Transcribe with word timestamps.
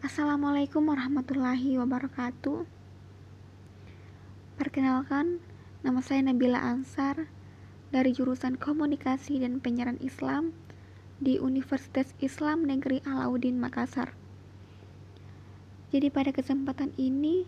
Assalamualaikum 0.00 0.88
warahmatullahi 0.88 1.76
wabarakatuh. 1.76 2.64
Perkenalkan, 4.56 5.44
nama 5.84 6.00
saya 6.00 6.24
Nabila 6.24 6.56
Ansar 6.56 7.28
dari 7.92 8.16
jurusan 8.16 8.56
Komunikasi 8.56 9.44
dan 9.44 9.60
Penyiaran 9.60 10.00
Islam 10.00 10.56
di 11.20 11.36
Universitas 11.36 12.16
Islam 12.16 12.64
Negeri 12.64 13.04
Alauddin 13.04 13.60
Makassar. 13.60 14.16
Jadi 15.92 16.08
pada 16.08 16.32
kesempatan 16.32 16.96
ini, 16.96 17.44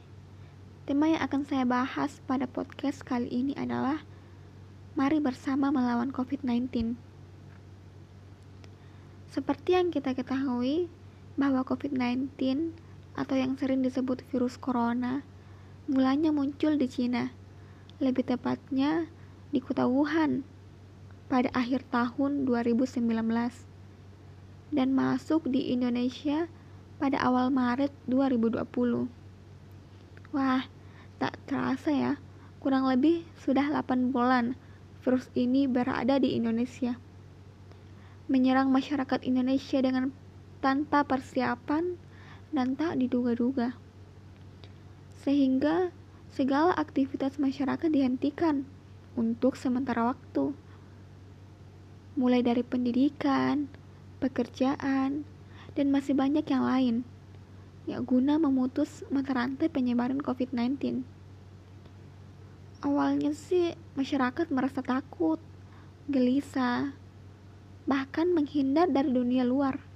tema 0.84 1.08
yang 1.08 1.24
akan 1.24 1.48
saya 1.48 1.64
bahas 1.64 2.20
pada 2.28 2.44
podcast 2.44 3.00
kali 3.00 3.32
ini 3.32 3.56
adalah 3.56 4.04
Mari 4.92 5.24
bersama 5.24 5.72
melawan 5.72 6.12
COVID-19. 6.12 7.00
Seperti 9.32 9.72
yang 9.72 9.88
kita 9.88 10.12
ketahui, 10.12 10.92
bahwa 11.36 11.64
COVID-19 11.64 12.28
atau 13.16 13.36
yang 13.36 13.56
sering 13.56 13.84
disebut 13.84 14.24
virus 14.32 14.56
corona 14.56 15.24
mulanya 15.90 16.30
muncul 16.30 16.78
di 16.78 16.86
Cina, 16.86 17.34
lebih 17.98 18.24
tepatnya 18.24 19.10
di 19.50 19.58
kota 19.60 19.84
Wuhan 19.84 20.46
pada 21.26 21.50
akhir 21.52 21.84
tahun 21.90 22.44
2019 22.44 23.02
dan 24.72 24.88
masuk 24.96 25.44
di 25.50 25.72
Indonesia 25.74 26.48
pada 26.96 27.20
awal 27.20 27.52
Maret 27.52 27.92
2020. 28.08 29.10
Wah, 30.32 30.64
tak 31.20 31.36
terasa 31.44 31.92
ya, 31.92 32.12
kurang 32.62 32.88
lebih 32.88 33.26
sudah 33.42 33.68
8 33.68 34.14
bulan 34.14 34.56
virus 35.02 35.28
ini 35.34 35.66
berada 35.68 36.16
di 36.16 36.38
Indonesia. 36.38 36.96
Menyerang 38.30 38.70
masyarakat 38.72 39.26
Indonesia 39.26 39.82
dengan 39.82 40.14
tanpa 40.62 41.02
persiapan 41.02 41.98
dan 42.54 42.78
tak 42.78 43.02
diduga-duga. 43.02 43.74
Sehingga 45.26 45.90
segala 46.30 46.70
aktivitas 46.78 47.42
masyarakat 47.42 47.90
dihentikan 47.90 48.62
untuk 49.18 49.58
sementara 49.58 50.14
waktu. 50.14 50.54
Mulai 52.14 52.46
dari 52.46 52.62
pendidikan, 52.62 53.66
pekerjaan, 54.22 55.26
dan 55.74 55.86
masih 55.90 56.14
banyak 56.14 56.46
yang 56.46 56.62
lain. 56.62 56.96
Ya 57.90 57.98
guna 57.98 58.38
memutus 58.38 59.02
mata 59.10 59.34
rantai 59.34 59.66
penyebaran 59.66 60.22
COVID-19. 60.22 61.02
Awalnya 62.86 63.34
sih 63.34 63.74
masyarakat 63.98 64.46
merasa 64.54 64.82
takut, 64.82 65.42
gelisah, 66.06 66.94
bahkan 67.86 68.30
menghindar 68.30 68.86
dari 68.90 69.10
dunia 69.10 69.42
luar 69.42 69.91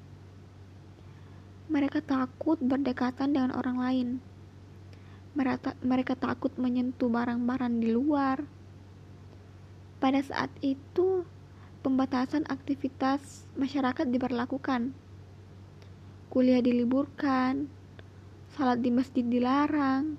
mereka 1.67 1.99
takut 1.99 2.59
berdekatan 2.63 3.35
dengan 3.35 3.51
orang 3.55 3.79
lain. 3.83 4.09
Mereka, 5.83 6.17
takut 6.17 6.55
menyentuh 6.57 7.13
barang-barang 7.13 7.75
di 7.83 7.93
luar. 7.93 8.41
Pada 10.01 10.23
saat 10.25 10.49
itu, 10.65 11.27
pembatasan 11.85 12.49
aktivitas 12.49 13.45
masyarakat 13.59 14.07
diberlakukan. 14.09 14.97
Kuliah 16.33 16.65
diliburkan, 16.65 17.69
salat 18.57 18.81
di 18.81 18.89
masjid 18.89 19.27
dilarang, 19.27 20.17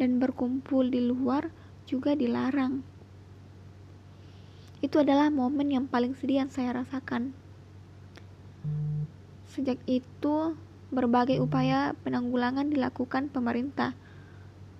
dan 0.00 0.10
berkumpul 0.18 0.90
di 0.90 1.04
luar 1.04 1.52
juga 1.86 2.18
dilarang. 2.18 2.82
Itu 4.80 5.04
adalah 5.04 5.28
momen 5.28 5.70
yang 5.70 5.86
paling 5.86 6.16
sedih 6.16 6.42
yang 6.42 6.50
saya 6.50 6.72
rasakan. 6.72 7.36
Sejak 9.50 9.82
itu, 9.90 10.54
berbagai 10.94 11.42
upaya 11.42 11.98
penanggulangan 12.06 12.70
dilakukan 12.70 13.34
pemerintah 13.34 13.98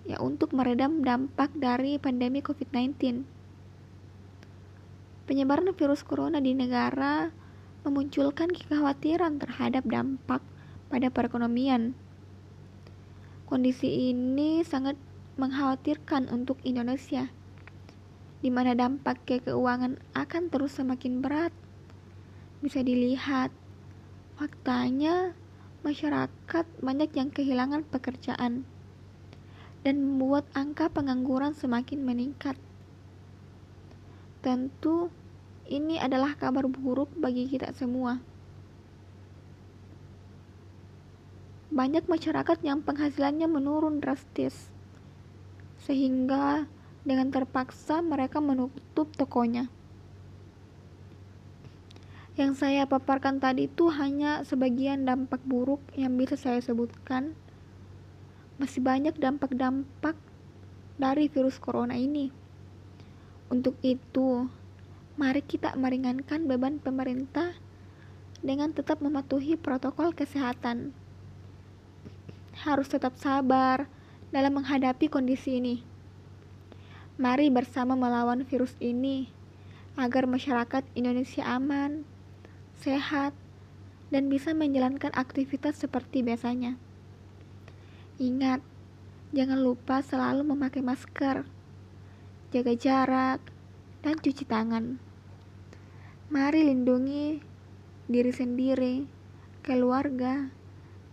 ya 0.07 0.19
untuk 0.23 0.55
meredam 0.55 1.03
dampak 1.03 1.51
dari 1.59 1.99
pandemi 1.99 2.39
COVID-19. 2.39 3.27
Penyebaran 5.27 5.71
virus 5.75 6.03
corona 6.07 6.39
di 6.39 6.55
negara 6.55 7.31
memunculkan 7.83 8.51
kekhawatiran 8.51 9.43
terhadap 9.43 9.87
dampak 9.87 10.43
pada 10.91 11.07
perekonomian. 11.11 11.95
Kondisi 13.47 14.11
ini 14.15 14.63
sangat 14.63 14.95
mengkhawatirkan 15.39 16.31
untuk 16.31 16.63
Indonesia, 16.63 17.31
di 18.39 18.51
mana 18.55 18.79
dampak 18.79 19.23
ke 19.27 19.43
keuangan 19.43 19.99
akan 20.15 20.43
terus 20.51 20.79
semakin 20.79 21.19
berat. 21.19 21.51
Bisa 22.63 22.83
dilihat 22.83 23.51
Faktanya, 24.41 25.37
masyarakat 25.85 26.65
banyak 26.81 27.13
yang 27.13 27.29
kehilangan 27.29 27.85
pekerjaan 27.85 28.65
dan 29.85 29.95
membuat 30.01 30.49
angka 30.57 30.89
pengangguran 30.89 31.53
semakin 31.53 32.01
meningkat. 32.01 32.57
Tentu, 34.41 35.13
ini 35.69 36.01
adalah 36.01 36.41
kabar 36.41 36.65
buruk 36.73 37.13
bagi 37.21 37.53
kita 37.53 37.77
semua. 37.77 38.17
Banyak 41.69 42.09
masyarakat 42.09 42.65
yang 42.65 42.81
penghasilannya 42.81 43.45
menurun 43.45 44.01
drastis, 44.01 44.73
sehingga 45.85 46.65
dengan 47.05 47.29
terpaksa 47.29 48.01
mereka 48.01 48.41
menutup 48.41 49.13
tokonya. 49.21 49.69
Yang 52.39 52.63
saya 52.63 52.87
paparkan 52.87 53.43
tadi 53.43 53.67
itu 53.67 53.91
hanya 53.91 54.47
sebagian 54.47 55.03
dampak 55.03 55.43
buruk 55.43 55.83
yang 55.99 56.15
bisa 56.15 56.39
saya 56.39 56.63
sebutkan. 56.63 57.35
Masih 58.63 58.79
banyak 58.79 59.19
dampak-dampak 59.19 60.15
dari 61.01 61.27
virus 61.27 61.59
corona 61.59 61.99
ini. 61.99 62.31
Untuk 63.51 63.75
itu, 63.83 64.47
mari 65.19 65.43
kita 65.43 65.75
meringankan 65.75 66.47
beban 66.47 66.79
pemerintah 66.79 67.59
dengan 68.47 68.71
tetap 68.71 69.03
mematuhi 69.03 69.59
protokol 69.59 70.15
kesehatan. 70.15 70.95
Harus 72.63 72.87
tetap 72.93 73.19
sabar 73.19 73.91
dalam 74.31 74.55
menghadapi 74.55 75.11
kondisi 75.11 75.59
ini. 75.59 75.83
Mari 77.21 77.51
bersama 77.51 77.99
melawan 77.99 78.47
virus 78.47 78.73
ini 78.79 79.29
agar 79.99 80.25
masyarakat 80.25 80.87
Indonesia 80.95 81.45
aman, 81.45 82.07
sehat, 82.81 83.37
dan 84.09 84.33
bisa 84.33 84.57
menjalankan 84.57 85.13
aktivitas 85.13 85.79
seperti 85.79 86.25
biasanya. 86.25 86.81
Ingat, 88.17 88.65
jangan 89.37 89.61
lupa 89.61 90.01
selalu 90.01 90.43
memakai 90.49 90.81
masker, 90.81 91.45
jaga 92.51 92.73
jarak, 92.75 93.41
dan 94.01 94.17
cuci 94.17 94.45
tangan. 94.49 94.97
Mari 96.33 96.67
lindungi 96.67 97.39
diri 98.11 98.33
sendiri, 98.33 99.07
keluarga, 99.63 100.51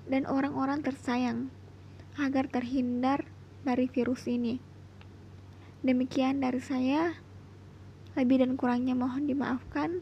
dan 0.07 0.23
orang-orang 0.25 0.81
tersayang 0.81 1.51
agar 2.17 2.49
terhindar 2.49 3.27
dari 3.61 3.85
virus 3.91 4.25
ini. 4.25 4.57
Demikian 5.85 6.41
dari 6.41 6.63
saya. 6.63 7.13
Lebih 8.17 8.41
dan 8.41 8.57
kurangnya 8.57 8.97
mohon 8.97 9.29
dimaafkan. 9.29 10.01